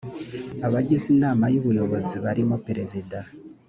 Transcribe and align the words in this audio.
abagize 0.65 1.05
inama 1.15 1.45
y 1.53 1.57
ubuyobozi 1.59 2.15
barimo 2.23 2.55
perezida 2.67 3.17